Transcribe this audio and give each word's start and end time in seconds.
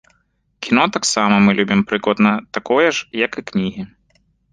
Кіно 0.67 0.85
таксама 0.95 1.35
мы 1.47 1.51
любім 1.59 1.83
прыкладна 1.91 2.31
такое 2.59 2.87
ж, 2.89 3.05
як 3.25 3.31
і 3.43 3.45
кнігі. 3.53 3.87